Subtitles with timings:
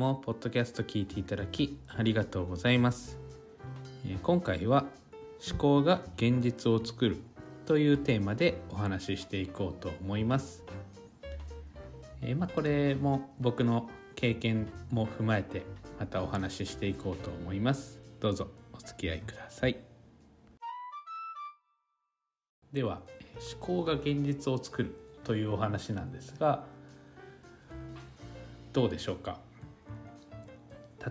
[0.00, 3.18] もポッドキャスト聞いていただきありがとうございます。
[4.22, 4.86] 今回は
[5.46, 7.18] 思考が現実を作る
[7.66, 10.64] というテーマでお話ししていこうと思います。
[12.22, 15.66] え、まあ、これも僕の経験も踏まえて
[15.98, 18.00] またお話ししていこうと思います。
[18.20, 19.76] どうぞお付き合いください。
[22.72, 23.02] では
[23.54, 26.64] 思考が現実を作るというお話なんですが
[28.72, 29.49] どうでしょうか？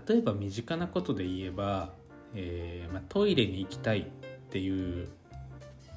[0.08, 1.92] 例えば身近なことで言えば、
[2.34, 4.04] えー、まあ、トイレに行きたいっ
[4.50, 5.08] ていう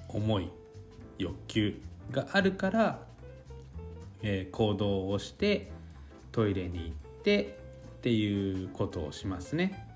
[0.10, 0.50] 思い
[1.20, 3.00] 欲求があるから、
[4.24, 5.72] えー、行動をして
[6.32, 7.58] トイレに行って
[7.98, 9.88] っていうことをしますね。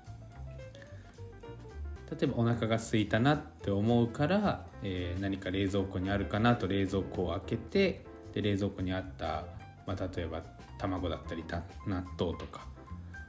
[2.10, 9.44] 例えばお腹が空いたなって思うから、えー、何か冷蔵庫にあるかなと冷蔵庫を開けてで冷蔵庫にあった、
[9.86, 10.42] まあ、例えば
[10.78, 11.44] 卵だったり
[11.86, 12.66] 納豆とか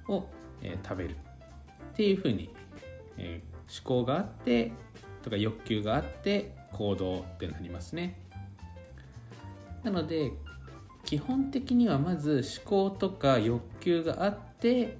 [0.08, 0.25] を、
[0.62, 1.16] えー、食べる
[1.94, 2.50] っていうふうに、
[3.18, 4.72] えー、思考があって
[5.24, 8.20] とか欲求があって行動ってなりますね。
[9.84, 10.32] なので
[11.06, 14.98] 基本的にはまず思考とか欲求があって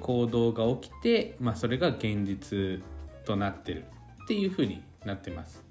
[0.00, 2.82] 行動が起きて、まあ、それが現実
[3.24, 3.84] となってる
[4.24, 5.64] っていうふうになってます。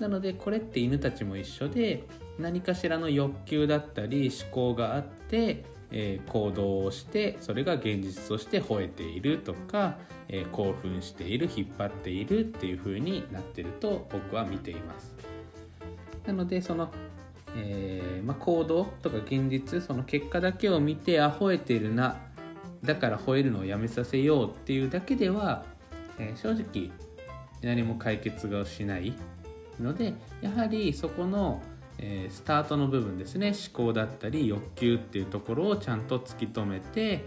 [0.00, 2.04] なのでこれって犬たちも一緒で
[2.38, 15.14] 何かしらの欲求だったり思考があって、えー、行動をしてそれが現実として吠えているとか、えー、興奮している引っ張っているっていう風になってると僕は見ています。
[16.26, 16.90] なのでその
[17.56, 22.16] えー、まあ、行動とか現実その結果だけを見てあ吠えてるな
[22.84, 25.64] だから吠えるのをやめさせようっていうだけでは、
[26.18, 26.90] え、正直
[27.62, 29.14] 何も解決がしない
[29.78, 31.60] のでやはりそこの、
[32.02, 37.24] えー、スタートの部分ですね思考だったり欲求っていうところをちゃんと突き止めて、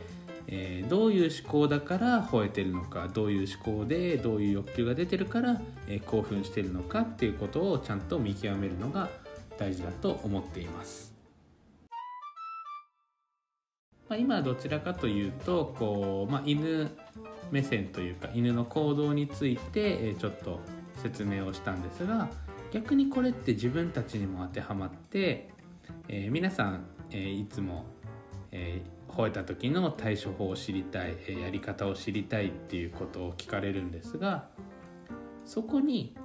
[0.48, 9.10] えー、どういう思考だから吠えてるのかどういう思考でどういう欲求が出てるから、え興奮してるのかっていうことをちゃんと見極めるのが
[9.58, 11.14] 大事だと思っています。
[14.10, 16.92] まあ、今どちらかというとこう、まあ、犬
[17.52, 20.60] 目線というか犬の行動についてちょっと
[21.02, 22.30] 説明をしたんですが
[22.74, 25.48] 逆にこれって自分たちにも当てはまって、
[26.08, 27.86] えー、皆さん、えー、いつも、
[28.52, 34.48] えー、吠えた時の対処法を知りたい、えやり方を知りたいっていうことを聞かれるんですが
[35.46, 36.16] そこに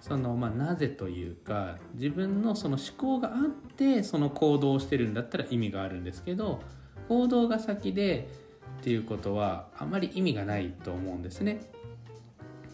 [0.00, 3.44] その、まあ、なぜというか自分のその思考があっ
[3.76, 6.62] てその行動をしてるんだったら意味があるんですけど
[7.08, 8.30] 行動が先で
[8.80, 11.60] っていうことはあまり意味がないと思うんですね。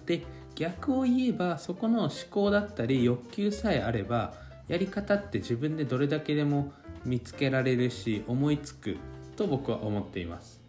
[0.07, 0.23] で
[0.61, 4.35] 逆を言えばそこの思考だったり欲求さえあれば
[4.69, 8.99] やり方って自分でどれだけでも見つけられるし思いつく
[9.37, 10.61] と僕は思っています。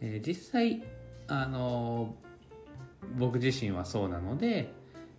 [0.00, 0.84] えー、実際
[1.26, 2.14] あの
[3.18, 4.72] 僕自身はそうなので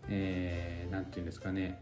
[0.07, 1.81] 何、えー、て言うんですかね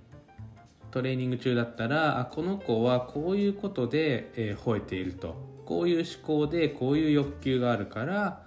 [0.90, 5.36] トレーニング中だったらあこの子はこういうことで、えー、吠えていると
[5.66, 8.44] こういう思考でこういう欲求があるから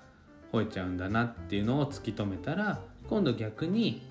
[0.52, 4.02] 吠えちゃうんだなっていうのを突き止めたら今度逆に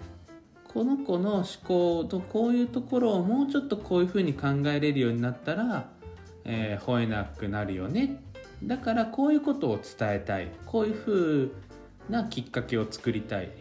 [0.76, 5.90] この子の思考とこういうところをもうちょっとこういうふうに考えれるようになったら、
[6.44, 8.22] えー、吠えなくなるよね。
[8.62, 10.52] だからこういうことを伝えたい。
[10.66, 11.54] こういうふ
[12.10, 13.52] うなきっかけを作りたい。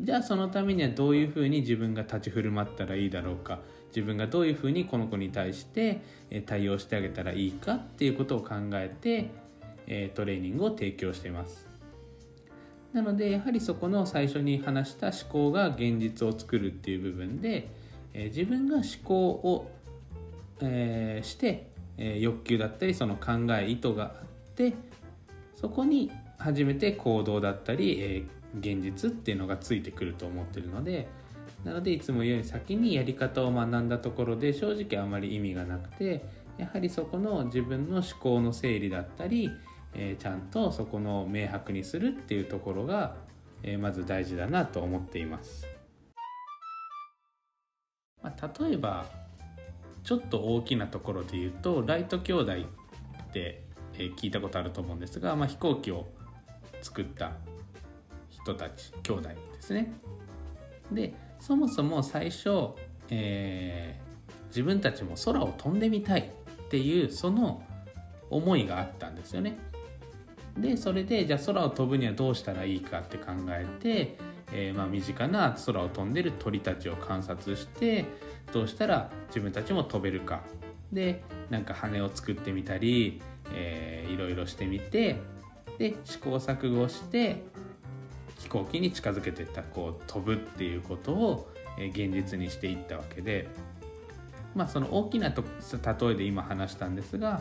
[0.00, 3.60] じゃあそのためにはどういうふうに自分が立ち振る舞ったらいいだろうか。
[3.94, 6.00] 自分がどういうふうにこの子に対して
[6.46, 8.92] 対応してあげたらいいかっていうことを考え
[9.86, 11.69] てトレーニングを提供しています。
[12.92, 17.68] なのでやはりそこの最初に話した思考が現実を作るっていう部分で
[18.12, 19.70] 自分が思考を、
[20.60, 24.74] えして欲求だったりその考え意図があって
[25.54, 31.06] そこに初めて行動だったり、えー、現実っていうのがついてくると思ってるので
[31.64, 36.24] なのでいつも言うように先にやり方を学んだところで正直あまり意味がなくて
[36.56, 39.50] やはりそこの自分の思考の整理だったり、
[39.94, 43.16] えー、ちゃんとそこの明白にするっていうところが、
[43.62, 45.66] えー、まず大事だなと思っています。
[48.22, 49.06] まあ、例えば
[50.02, 53.62] ちょっと大きなところで言うとライト兄弟って
[53.94, 56.06] 聞いたことあると思うんですが、まあ、飛行機を
[56.82, 57.32] 作った
[58.30, 59.92] 人たち兄弟ですね。
[60.92, 62.70] でそもそも最初、
[63.08, 66.32] えー、自分たちも空を飛んでみたい
[66.66, 67.62] っていうその
[68.28, 69.58] 思いがあったんですよね。
[70.56, 74.16] でそれでじゃあ空を飛ぶにはどうしたらいいかって考えて、
[74.52, 78.04] えー、まあ身近な空を飛んでる鳥たちを観察して
[78.52, 80.42] どうしたら自分たちも飛べるか。
[80.92, 85.20] でなんか羽を作ってみたり、えー、いろいろしてみて
[85.78, 87.44] で試行錯誤して
[88.38, 91.48] 飛行機に近づけていったこう飛ぶっていうことを
[91.78, 93.48] 現実にしていったわけで。
[94.54, 97.40] まあその大きなと例えで今話したんですが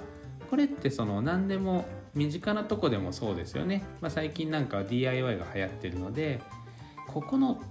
[0.50, 1.86] これってその何でも
[2.20, 6.42] 身近なとこでもそうですよね、まあ、最近なんか DIY が流行ってるので
[7.08, 7.62] ここの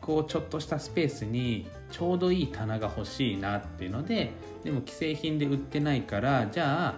[0.00, 4.30] こうちょっとしたスペースにちょうどいい棚が欲しいなっていうので
[4.62, 6.94] でも既製品で売ってないからじゃあ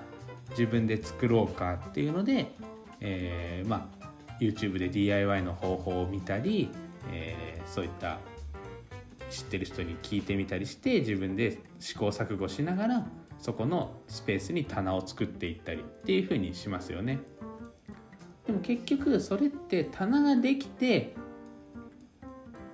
[0.51, 2.53] 自分で作ろうかっていうので、
[3.01, 6.69] えー、まあ YouTube で DIY の方法を見たり、
[7.11, 8.19] えー、そういった
[9.31, 13.07] 知ってる人に聞いてみたりして自分で試行錯誤しながら
[13.41, 17.21] そこのスペースに棚を作っていったりっていう風にしますよね。
[18.47, 21.15] でも結局それって棚ができて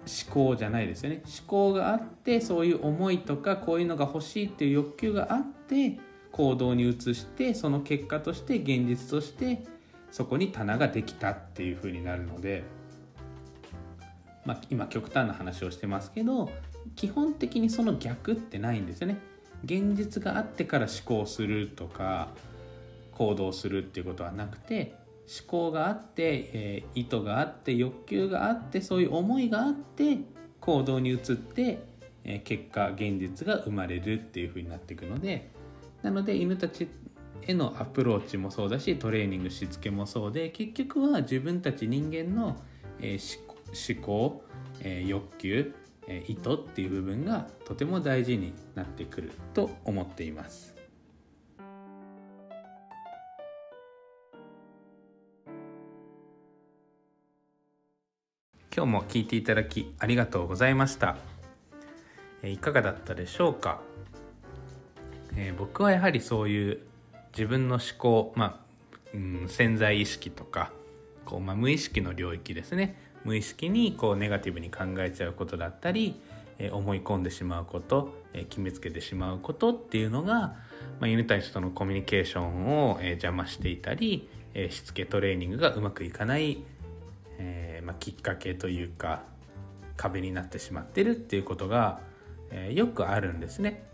[0.06, 5.98] 思考じゃないですよね思考があってそういう思いとかこういうのが欲しいっていう欲求があって
[6.30, 9.64] 行動に移してその結果として現実として
[10.12, 12.62] そこに棚ができたっていう風になるので、
[14.44, 16.50] まあ、今極端な話をしてますけど
[16.94, 19.18] 基本的にその逆ってないんですよね。
[19.64, 22.28] 現実があってから思考するとか
[23.12, 24.94] 行動するっていうことはなくて
[25.26, 30.18] 思考があって、えー、意図があって欲求があってそういう思いがあって
[30.60, 31.80] 行動に移って、
[32.24, 35.50] えー、結果現実が生まれるっていうふうになっていくので
[36.02, 36.88] なので犬たち
[37.42, 42.56] へのアプローチもそうだしトレーニングしつけもそうで結局は自分たち人間の、
[43.00, 44.44] えー、思考、
[44.80, 45.74] えー、欲求、
[46.08, 50.74] えー、意図っていう部分がとても大事になってくると思っています。
[58.76, 61.16] 今日も聞いていただきありがとうございました。
[62.44, 63.80] いかがだったでしょうか、
[65.34, 66.80] えー、僕はやはりそういう
[67.32, 68.60] 自分の思考、まあ、
[69.14, 70.70] うん、潜在意識とか
[71.24, 76.20] こう、まあ、無意識の領域ですね無意識にこうネガティブに考えちゃうことだったり、
[76.58, 80.56] え、思い込んでしまうこと、え、決めつけてしまうことっていうのが、ま
[81.02, 86.62] あ、犬たちとのコミュニケーションを、え、邪魔していたり、えしつけトレーニングがうまくいかない、
[87.38, 89.24] えまあ、きっかけというか
[89.96, 92.00] 壁になってしまってるっていうことが、
[92.50, 93.84] えよくあるんですね。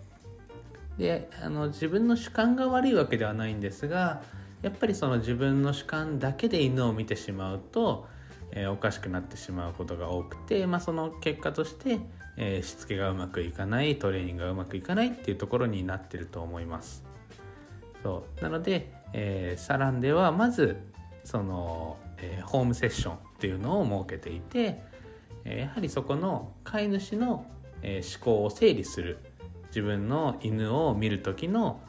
[0.98, 4.22] であの自分の主観が悪いわけではないんですが
[4.60, 8.06] やっぱりその自分の主観だけで犬を見てしまうと、
[8.52, 12.00] えー、おかしくなってしまうことが多くて、まあ、その結果として、
[12.36, 17.04] えー、しつけがうまくいかないトレーニングがうまくいかないっていうところになってると思います。
[18.02, 20.76] そうなので、えー、サランではまず
[21.24, 24.82] その、えー、ホームセッションっていうのを設けていて、
[25.44, 27.46] えー、やはりそこの飼い主の、
[27.82, 29.18] えー、思考を整理する
[29.68, 31.80] 自分の犬を見る時の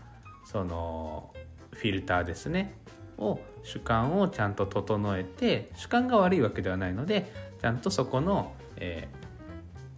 [0.45, 1.33] その
[1.71, 2.75] フィルターですね
[3.17, 9.07] を主観をちゃんと整えて主観が悪いわけではないのでちゃんとそこの、え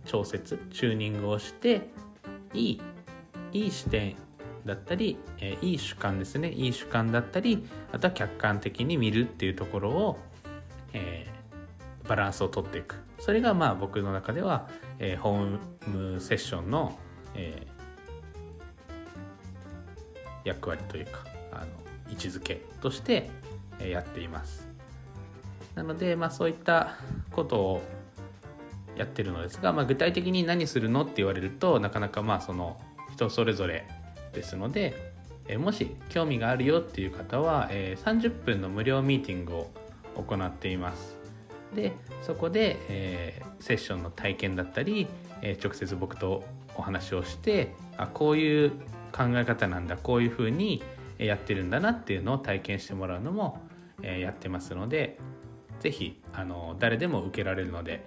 [0.06, 1.90] ー、調節チューニングをして
[2.54, 2.82] いい
[3.52, 4.16] いい視点
[4.66, 6.50] だったり、えー、いい主観ですね。
[6.50, 10.20] いい主観だったりあとは客観的に見るっていうところを、
[10.94, 12.96] えー、バランスをとっていく。
[13.20, 14.68] それがまあ僕の中では、
[15.00, 17.00] えー、ホームセッションの、
[17.34, 17.66] え
[20.46, 21.26] 役割というか
[22.10, 23.30] 位置づけとして
[23.80, 24.68] やっています。
[25.76, 26.96] なので、まあ、そういった
[27.32, 27.82] ことを
[28.96, 32.80] やってるのですが、まあ、具体的に何するのって言われるとなかなかまあその
[33.14, 33.86] 人それぞれ
[34.32, 35.14] ですので
[35.48, 39.72] えもし興味があるよっていう方は、え、30分の無料ミーティングを
[40.16, 41.16] 行っています。
[41.76, 41.92] で
[42.24, 45.08] そこで、え、セッションの体験だったり、
[45.42, 46.44] え、直接僕と
[46.76, 48.72] お話をしてあこういう
[49.12, 50.84] 考え方なんだこういうふうに
[51.18, 53.60] やってるんだなっていうのを体験してもらうのも
[54.02, 55.18] やってますので
[55.80, 56.22] 是非
[56.80, 58.06] 誰でも受けられるので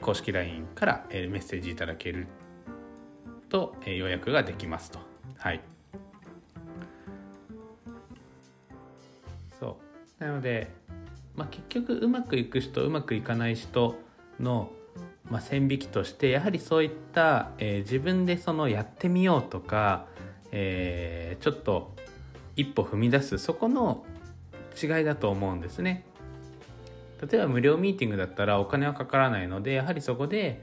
[0.00, 2.26] 公式 LINE からメッセージいただける
[3.48, 4.98] と予約ができますと。
[5.38, 5.60] はい
[9.58, 9.78] そ
[10.20, 10.70] うなので、
[11.34, 13.96] まあ、結局うまくいく人うまくいかない人
[14.38, 14.70] の
[15.30, 20.06] まあ、線引きとしてやはりそういった、えー、自分でそのやってみようとか、
[20.58, 21.94] えー、ちょっと
[22.56, 24.06] 一歩踏み出すそこの
[24.82, 26.06] 違いだと思うんですね。
[27.30, 30.62] 例えば無料ミーティングだったらお金はかからないのでやはりそこで、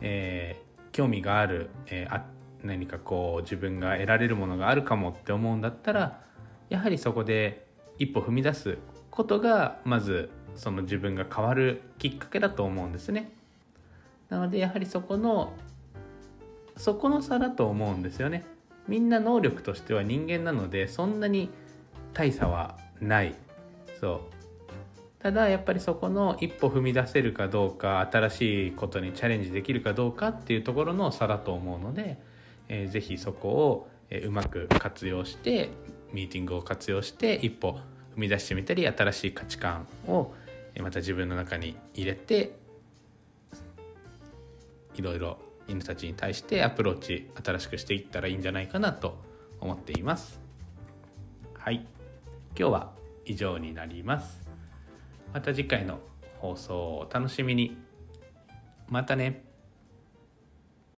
[0.00, 2.24] えー、興味がある、えー、あ
[2.62, 6.22] 何かこう自分が得られるものがあるかもって思うんだったら
[6.70, 7.66] やはりそこで
[7.98, 8.78] 一歩踏み出す
[9.10, 13.30] ことがまずその自分が変わるきっかけだと思うんですね。
[14.30, 15.52] なのでやはりそこの
[16.76, 18.53] そこの差だと思うんですよね。
[18.88, 21.50] みんな能力としては人間なのでそんなに
[22.12, 23.34] 大差はない。
[24.00, 24.34] そう。
[25.22, 32.18] ただやっぱりそこの一歩踏み出せるかどうか新しいことにチャレンジできるかどうかっていうところの差だと思うので、
[32.68, 35.70] えー、ぜひそこをうまく活用して
[36.12, 37.78] ミーティングを活用して一歩踏
[38.16, 40.34] み出してみたり新しい価値観を
[40.80, 42.56] また自分の中に入れて
[44.94, 49.18] いろいろ犬たちに対してアプローチ新しくしていったらいいんじゃないかなと
[49.60, 50.40] 思っています。
[51.58, 51.86] はい。
[52.58, 52.92] 今日は
[53.24, 54.40] 以上になります。
[55.32, 55.98] また次回の
[56.38, 57.76] 放送をお楽しみに。
[58.88, 59.53] またね。